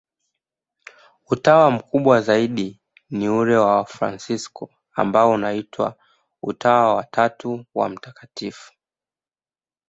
[1.29, 5.95] Utawa mkubwa zaidi ni ule wa Wafransisko, ambao unaitwa
[6.43, 8.53] Utawa wa Tatu wa Mt.